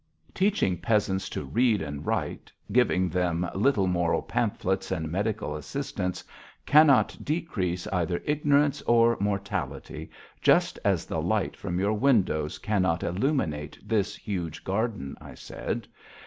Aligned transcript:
"Teaching 0.33 0.79
peasants 0.79 1.29
to 1.29 1.43
read 1.43 1.79
and 1.79 2.07
write, 2.07 2.51
giving 2.71 3.07
them 3.07 3.47
little 3.53 3.85
moral 3.85 4.23
pamphlets 4.23 4.89
and 4.89 5.11
medical 5.11 5.55
assistance, 5.55 6.23
cannot 6.65 7.15
decrease 7.23 7.85
either 7.93 8.19
ignorance 8.25 8.81
or 8.87 9.15
mortality, 9.19 10.09
just 10.41 10.79
as 10.83 11.05
the 11.05 11.21
light 11.21 11.55
from 11.55 11.79
your 11.79 11.93
windows 11.93 12.57
cannot 12.57 13.03
illuminate 13.03 13.77
this 13.87 14.15
huge 14.15 14.63
garden," 14.63 15.15
I 15.21 15.35
said. 15.35 15.87